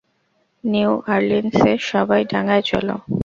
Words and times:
New 0.63 0.91
অর্লিন্সে, 1.07 1.71
সবাই 1.91 2.21
ডাঙায় 2.31 2.63
চলো! 2.69 2.95